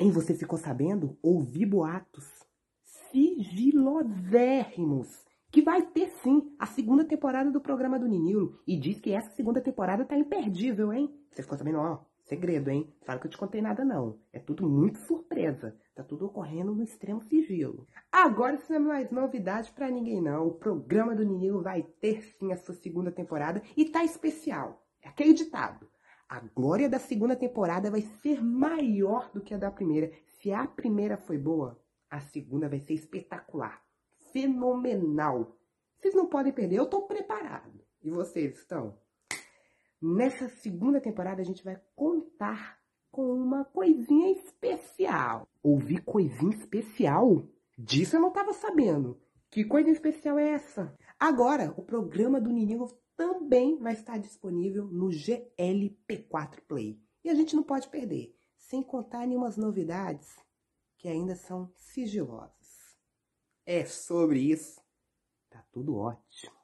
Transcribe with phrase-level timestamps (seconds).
[0.00, 1.18] Hein, você ficou sabendo?
[1.20, 2.24] Ouvi boatos
[3.10, 8.62] sigilosérrimos que vai ter sim a segunda temporada do programa do Ninilo.
[8.64, 11.12] E diz que essa segunda temporada tá imperdível, hein?
[11.32, 12.94] Você ficou sabendo, ó, segredo, hein?
[13.04, 14.20] Sabe que eu te contei nada não.
[14.32, 15.76] É tudo muito surpresa.
[15.96, 17.84] Tá tudo ocorrendo no extremo sigilo.
[18.12, 20.46] Agora isso não é mais novidade para ninguém não.
[20.46, 24.80] O programa do Ninilo vai ter sim a sua segunda temporada e tá especial.
[25.02, 25.88] É aquele ditado.
[26.28, 30.12] A glória da segunda temporada vai ser maior do que a da primeira.
[30.40, 33.82] Se a primeira foi boa, a segunda vai ser espetacular
[34.32, 35.56] fenomenal.
[35.96, 37.80] Vocês não podem perder, eu estou preparado.
[38.02, 38.98] E vocês estão?
[40.00, 42.78] Nessa segunda temporada a gente vai contar
[43.10, 45.48] com uma coisinha especial.
[45.62, 47.42] Ouvir coisinha especial?
[47.76, 49.20] Disso eu não estava sabendo.
[49.50, 50.94] Que coisa especial é essa?
[51.18, 57.02] Agora, o programa do Ninilo também vai estar disponível no GLP4 Play.
[57.24, 60.36] E a gente não pode perder, sem contar nenhumas novidades
[60.96, 62.58] que ainda são sigilosas
[63.68, 64.80] é sobre isso,
[65.50, 66.57] tá tudo ótimo.